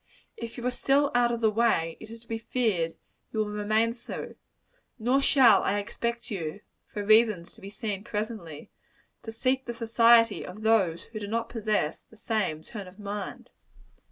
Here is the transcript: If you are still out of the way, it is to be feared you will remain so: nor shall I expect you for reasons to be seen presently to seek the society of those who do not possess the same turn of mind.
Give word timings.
If 0.35 0.57
you 0.57 0.65
are 0.65 0.71
still 0.71 1.11
out 1.13 1.31
of 1.31 1.41
the 1.41 1.51
way, 1.51 1.95
it 1.99 2.09
is 2.09 2.21
to 2.21 2.27
be 2.27 2.39
feared 2.39 2.95
you 3.31 3.37
will 3.37 3.49
remain 3.51 3.93
so: 3.93 4.33
nor 4.97 5.21
shall 5.21 5.61
I 5.61 5.77
expect 5.77 6.31
you 6.31 6.61
for 6.87 7.05
reasons 7.05 7.53
to 7.53 7.61
be 7.61 7.69
seen 7.69 8.03
presently 8.03 8.71
to 9.21 9.31
seek 9.31 9.65
the 9.65 9.75
society 9.75 10.43
of 10.43 10.63
those 10.63 11.03
who 11.03 11.19
do 11.19 11.27
not 11.27 11.49
possess 11.49 12.01
the 12.01 12.17
same 12.17 12.63
turn 12.63 12.87
of 12.87 12.97
mind. 12.97 13.51